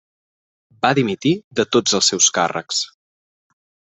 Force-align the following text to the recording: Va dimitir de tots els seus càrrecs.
Va 0.85 0.89
dimitir 0.99 1.33
de 1.59 1.67
tots 1.77 1.97
els 1.99 2.09
seus 2.13 2.31
càrrecs. 2.39 2.83